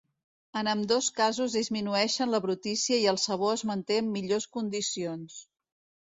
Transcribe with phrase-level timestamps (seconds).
[0.59, 5.37] En ambdós casos disminueixen la brutícia i el sabó es manté en millors condicions.